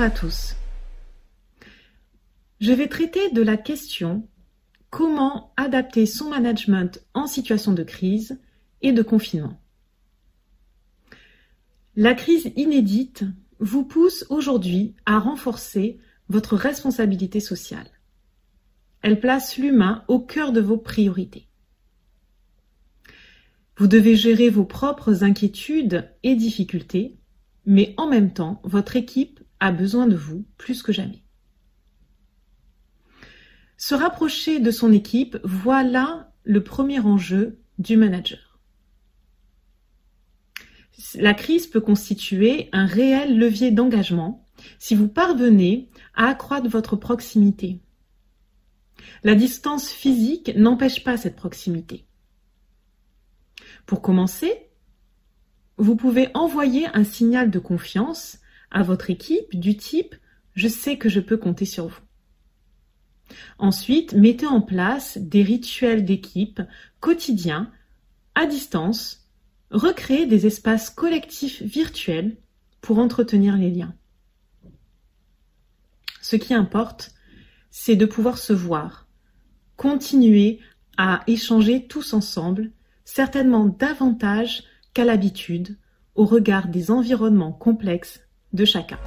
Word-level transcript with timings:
Bonjour 0.00 0.14
à 0.14 0.18
tous. 0.18 0.56
Je 2.58 2.72
vais 2.72 2.88
traiter 2.88 3.30
de 3.32 3.42
la 3.42 3.58
question 3.58 4.26
comment 4.88 5.52
adapter 5.58 6.06
son 6.06 6.30
management 6.30 7.04
en 7.12 7.26
situation 7.26 7.74
de 7.74 7.82
crise 7.82 8.40
et 8.80 8.92
de 8.92 9.02
confinement? 9.02 9.60
La 11.96 12.14
crise 12.14 12.50
inédite 12.56 13.24
vous 13.58 13.84
pousse 13.84 14.24
aujourd'hui 14.30 14.94
à 15.04 15.18
renforcer 15.18 15.98
votre 16.30 16.56
responsabilité 16.56 17.38
sociale. 17.38 17.90
Elle 19.02 19.20
place 19.20 19.58
l'humain 19.58 20.02
au 20.08 20.18
cœur 20.18 20.52
de 20.52 20.62
vos 20.62 20.78
priorités. 20.78 21.46
Vous 23.76 23.86
devez 23.86 24.16
gérer 24.16 24.48
vos 24.48 24.64
propres 24.64 25.24
inquiétudes 25.24 26.10
et 26.22 26.36
difficultés, 26.36 27.18
mais 27.66 27.92
en 27.98 28.08
même 28.08 28.32
temps, 28.32 28.62
votre 28.64 28.96
équipe 28.96 29.40
a 29.60 29.72
besoin 29.72 30.06
de 30.06 30.16
vous 30.16 30.44
plus 30.56 30.82
que 30.82 30.92
jamais. 30.92 31.22
Se 33.76 33.94
rapprocher 33.94 34.60
de 34.60 34.70
son 34.70 34.92
équipe, 34.92 35.38
voilà 35.44 36.32
le 36.44 36.62
premier 36.62 37.00
enjeu 37.00 37.60
du 37.78 37.96
manager. 37.96 38.58
La 41.14 41.34
crise 41.34 41.66
peut 41.66 41.80
constituer 41.80 42.68
un 42.72 42.84
réel 42.84 43.38
levier 43.38 43.70
d'engagement 43.70 44.44
si 44.78 44.94
vous 44.94 45.08
parvenez 45.08 45.88
à 46.14 46.26
accroître 46.26 46.68
votre 46.68 46.96
proximité. 46.96 47.80
La 49.22 49.34
distance 49.34 49.88
physique 49.88 50.52
n'empêche 50.56 51.02
pas 51.02 51.16
cette 51.16 51.36
proximité. 51.36 52.06
Pour 53.86 54.02
commencer, 54.02 54.52
vous 55.78 55.96
pouvez 55.96 56.28
envoyer 56.34 56.86
un 56.94 57.04
signal 57.04 57.50
de 57.50 57.58
confiance 57.58 58.39
à 58.70 58.82
votre 58.82 59.10
équipe 59.10 59.58
du 59.58 59.76
type 59.76 60.14
je 60.54 60.68
sais 60.68 60.98
que 60.98 61.08
je 61.08 61.20
peux 61.20 61.36
compter 61.36 61.64
sur 61.64 61.88
vous. 61.88 62.00
Ensuite, 63.58 64.14
mettez 64.14 64.46
en 64.46 64.60
place 64.60 65.18
des 65.18 65.42
rituels 65.42 66.04
d'équipe 66.04 66.60
quotidiens 66.98 67.70
à 68.34 68.46
distance, 68.46 69.28
recréez 69.70 70.26
des 70.26 70.46
espaces 70.46 70.90
collectifs 70.90 71.62
virtuels 71.62 72.36
pour 72.80 72.98
entretenir 72.98 73.56
les 73.56 73.70
liens. 73.70 73.94
Ce 76.22 76.36
qui 76.36 76.54
importe, 76.54 77.12
c'est 77.70 77.96
de 77.96 78.06
pouvoir 78.06 78.38
se 78.38 78.52
voir, 78.52 79.08
continuer 79.76 80.60
à 80.96 81.22
échanger 81.26 81.86
tous 81.86 82.12
ensemble 82.12 82.72
certainement 83.04 83.66
davantage 83.66 84.64
qu'à 84.92 85.04
l'habitude 85.04 85.78
au 86.14 86.24
regard 86.24 86.68
des 86.68 86.90
environnements 86.90 87.52
complexes 87.52 88.20
de 88.52 88.64
chacun. 88.64 88.98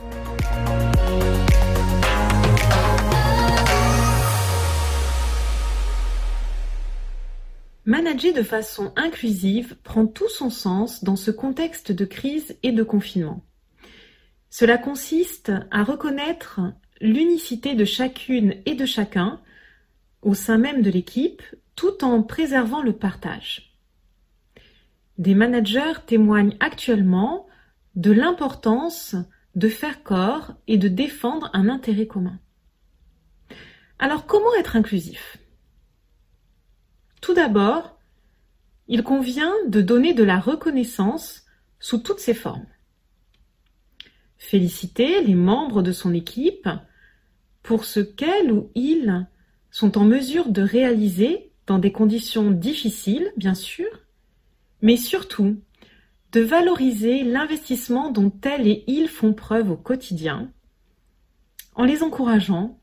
Manager 7.85 8.33
de 8.33 8.43
façon 8.43 8.93
inclusive 8.95 9.75
prend 9.83 10.07
tout 10.07 10.29
son 10.29 10.49
sens 10.49 11.03
dans 11.03 11.17
ce 11.17 11.31
contexte 11.31 11.91
de 11.91 12.05
crise 12.05 12.57
et 12.63 12.71
de 12.71 12.83
confinement. 12.83 13.43
Cela 14.49 14.77
consiste 14.77 15.51
à 15.71 15.83
reconnaître 15.83 16.61
l'unicité 17.01 17.75
de 17.75 17.83
chacune 17.83 18.55
et 18.65 18.75
de 18.75 18.85
chacun 18.85 19.41
au 20.21 20.33
sein 20.33 20.57
même 20.57 20.81
de 20.81 20.89
l'équipe 20.89 21.43
tout 21.75 22.03
en 22.05 22.23
préservant 22.23 22.81
le 22.81 22.93
partage. 22.93 23.75
Des 25.17 25.35
managers 25.35 26.05
témoignent 26.07 26.55
actuellement 26.59 27.47
de 27.95 28.11
l'importance 28.11 29.15
de 29.55 29.69
faire 29.69 30.03
corps 30.03 30.53
et 30.67 30.77
de 30.77 30.87
défendre 30.87 31.49
un 31.53 31.69
intérêt 31.69 32.07
commun. 32.07 32.39
Alors 33.99 34.25
comment 34.25 34.53
être 34.55 34.75
inclusif? 34.75 35.37
Tout 37.21 37.33
d'abord, 37.33 37.99
il 38.87 39.03
convient 39.03 39.53
de 39.67 39.81
donner 39.81 40.13
de 40.13 40.23
la 40.23 40.39
reconnaissance 40.39 41.45
sous 41.79 41.99
toutes 41.99 42.19
ses 42.19 42.33
formes. 42.33 42.65
Féliciter 44.37 45.23
les 45.23 45.35
membres 45.35 45.81
de 45.81 45.91
son 45.91 46.13
équipe 46.13 46.67
pour 47.61 47.85
ce 47.85 48.01
qu'elles 48.01 48.51
ou 48.51 48.69
ils 48.75 49.25
sont 49.71 49.97
en 49.97 50.03
mesure 50.03 50.49
de 50.49 50.61
réaliser 50.61 51.51
dans 51.65 51.79
des 51.79 51.93
conditions 51.93 52.51
difficiles, 52.51 53.31
bien 53.37 53.55
sûr, 53.55 53.87
mais 54.81 54.97
surtout 54.97 55.57
de 56.33 56.41
valoriser 56.41 57.23
l'investissement 57.23 58.11
dont 58.11 58.33
elles 58.43 58.67
et 58.67 58.83
ils 58.87 59.07
font 59.07 59.33
preuve 59.33 59.69
au 59.69 59.77
quotidien, 59.77 60.51
en 61.75 61.83
les 61.83 62.03
encourageant 62.03 62.79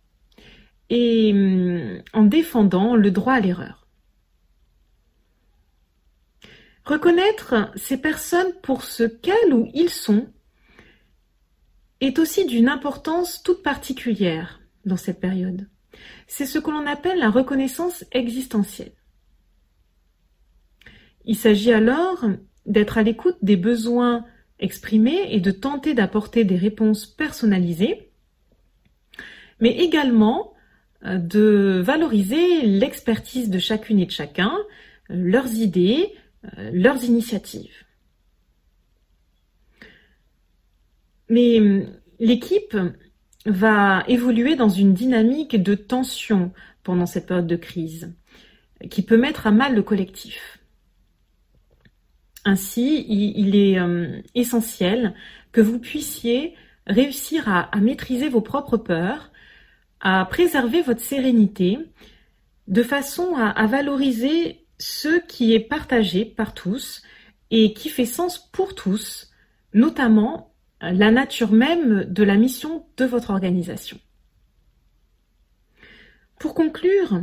et 0.88 1.32
hum, 1.32 2.02
en 2.12 2.22
défendant 2.22 2.96
le 2.96 3.10
droit 3.10 3.34
à 3.34 3.40
l'erreur. 3.40 3.88
Reconnaître 6.84 7.70
ces 7.76 7.98
personnes 7.98 8.52
pour 8.62 8.84
ce 8.84 9.02
qu'elles 9.02 9.52
ou 9.52 9.68
ils 9.74 9.90
sont 9.90 10.32
est 12.00 12.18
aussi 12.18 12.46
d'une 12.46 12.68
importance 12.68 13.42
toute 13.42 13.62
particulière 13.62 14.60
dans 14.86 14.96
cette 14.96 15.20
période. 15.20 15.68
C'est 16.26 16.46
ce 16.46 16.58
que 16.58 16.70
l'on 16.70 16.86
appelle 16.86 17.18
la 17.18 17.30
reconnaissance 17.30 18.04
existentielle. 18.12 18.94
Il 21.26 21.36
s'agit 21.36 21.72
alors 21.72 22.24
d'être 22.66 22.98
à 22.98 23.02
l'écoute 23.02 23.36
des 23.42 23.56
besoins 23.56 24.24
exprimés 24.58 25.28
et 25.30 25.40
de 25.40 25.50
tenter 25.50 25.94
d'apporter 25.94 26.44
des 26.44 26.56
réponses 26.56 27.06
personnalisées, 27.06 28.10
mais 29.60 29.70
également 29.70 30.52
euh, 31.04 31.18
de 31.18 31.80
valoriser 31.82 32.62
l'expertise 32.62 33.50
de 33.50 33.58
chacune 33.58 34.00
et 34.00 34.06
de 34.06 34.10
chacun, 34.10 34.56
leurs 35.08 35.52
idées, 35.54 36.12
euh, 36.58 36.70
leurs 36.72 37.04
initiatives. 37.04 37.84
Mais 41.28 41.86
l'équipe 42.18 42.76
va 43.46 44.04
évoluer 44.08 44.56
dans 44.56 44.68
une 44.68 44.92
dynamique 44.92 45.62
de 45.62 45.74
tension 45.74 46.52
pendant 46.82 47.06
cette 47.06 47.26
période 47.26 47.46
de 47.46 47.56
crise 47.56 48.12
qui 48.90 49.02
peut 49.02 49.16
mettre 49.16 49.46
à 49.46 49.50
mal 49.50 49.74
le 49.74 49.82
collectif. 49.82 50.59
Ainsi, 52.44 53.04
il, 53.08 53.54
est 53.54 53.78
euh, 53.78 54.22
essentiel 54.34 55.14
que 55.52 55.60
vous 55.60 55.78
puissiez 55.78 56.54
réussir 56.86 57.48
à, 57.48 57.70
maîtriser 57.80 58.28
vos 58.28 58.40
propres 58.40 58.78
peurs, 58.78 59.30
à 60.00 60.24
préserver 60.24 60.80
votre 60.80 61.02
sérénité, 61.02 61.78
de 62.68 62.82
façon 62.82 63.34
à, 63.36 63.66
valoriser 63.66 64.64
ce 64.78 65.20
qui 65.26 65.52
est 65.54 65.60
partagé 65.60 66.24
par 66.24 66.54
tous 66.54 67.02
et 67.50 67.74
qui 67.74 67.90
fait 67.90 68.06
sens 68.06 68.38
pour 68.52 68.74
tous, 68.74 69.30
notamment 69.74 70.54
la 70.80 71.10
nature 71.10 71.52
même 71.52 72.04
de 72.04 72.22
la 72.22 72.36
mission 72.36 72.86
de 72.96 73.04
votre 73.04 73.30
organisation. 73.30 73.98
Pour 76.38 76.54
conclure, 76.54 77.20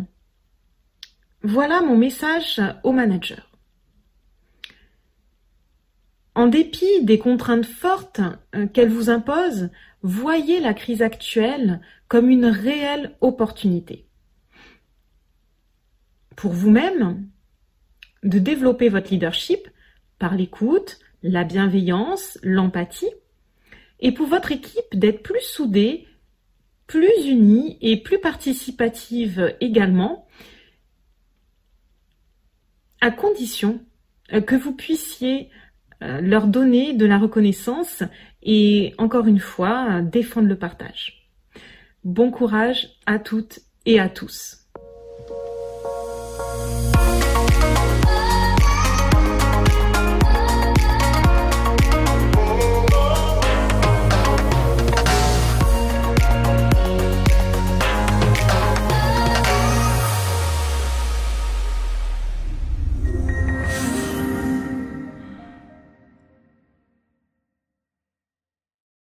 voilà 1.41 1.81
mon 1.81 1.97
message 1.97 2.61
aux 2.83 2.91
managers. 2.91 3.41
En 6.37 6.45
dépit 6.45 7.03
des 7.03 7.17
contraintes 7.17 7.65
fortes 7.65 8.21
euh, 8.53 8.67
qu'elle 8.67 8.89
vous 8.89 9.09
impose, 9.09 9.71
voyez 10.03 10.59
la 10.59 10.75
crise 10.75 11.01
actuelle 11.01 11.81
comme 12.07 12.29
une 12.29 12.45
réelle 12.45 13.15
opportunité. 13.21 14.05
Pour 16.35 16.51
vous-même, 16.51 17.27
de 18.21 18.37
développer 18.37 18.87
votre 18.87 19.09
leadership 19.09 19.67
par 20.19 20.35
l'écoute, 20.35 20.99
la 21.23 21.43
bienveillance, 21.43 22.37
l'empathie, 22.43 23.09
et 23.99 24.11
pour 24.11 24.27
votre 24.27 24.51
équipe 24.51 24.93
d'être 24.93 25.23
plus 25.23 25.41
soudée, 25.41 26.07
plus 26.85 27.25
unie 27.25 27.79
et 27.81 27.97
plus 27.97 28.19
participative 28.19 29.55
également, 29.59 30.27
à 33.01 33.09
condition 33.09 33.83
euh, 34.33 34.41
que 34.41 34.55
vous 34.55 34.75
puissiez 34.75 35.49
leur 36.01 36.47
donner 36.47 36.93
de 36.93 37.05
la 37.05 37.17
reconnaissance 37.17 38.03
et 38.43 38.93
encore 38.97 39.27
une 39.27 39.39
fois 39.39 40.01
défendre 40.01 40.47
le 40.47 40.57
partage. 40.57 41.29
Bon 42.03 42.31
courage 42.31 42.89
à 43.05 43.19
toutes 43.19 43.59
et 43.85 43.99
à 43.99 44.09
tous. 44.09 44.67